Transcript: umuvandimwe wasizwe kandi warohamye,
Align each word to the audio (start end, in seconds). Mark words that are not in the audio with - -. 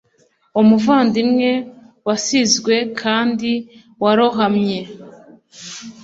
umuvandimwe 0.61 1.49
wasizwe 2.07 2.75
kandi 3.01 3.51
warohamye, 4.03 4.79